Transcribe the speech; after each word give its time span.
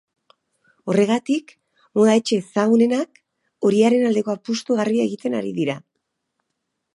Horregatik, 0.93 1.51
moda 1.99 2.15
etxe 2.21 2.39
ezagunenak 2.45 3.21
horiaren 3.69 4.07
aldeko 4.09 4.35
apustu 4.39 4.79
garbia 4.81 5.05
egiten 5.11 5.39
ari 5.43 5.55
dira. 5.61 5.77